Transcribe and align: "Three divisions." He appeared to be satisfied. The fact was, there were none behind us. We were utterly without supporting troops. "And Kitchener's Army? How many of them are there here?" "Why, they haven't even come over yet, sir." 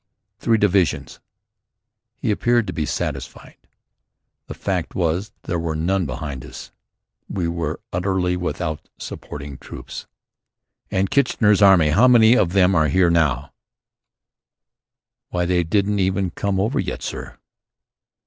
"Three 0.39 0.57
divisions." 0.57 1.19
He 2.17 2.31
appeared 2.31 2.65
to 2.65 2.73
be 2.73 2.87
satisfied. 2.87 3.57
The 4.47 4.55
fact 4.55 4.95
was, 4.95 5.31
there 5.43 5.59
were 5.59 5.75
none 5.75 6.07
behind 6.07 6.43
us. 6.43 6.71
We 7.29 7.47
were 7.47 7.79
utterly 7.93 8.35
without 8.35 8.89
supporting 8.97 9.59
troops. 9.59 10.07
"And 10.89 11.11
Kitchener's 11.11 11.61
Army? 11.61 11.89
How 11.89 12.07
many 12.07 12.35
of 12.35 12.53
them 12.53 12.73
are 12.73 12.89
there 12.89 13.11
here?" 13.11 13.51
"Why, 15.29 15.45
they 15.45 15.57
haven't 15.57 15.99
even 15.99 16.31
come 16.31 16.59
over 16.59 16.79
yet, 16.79 17.03
sir." 17.03 17.37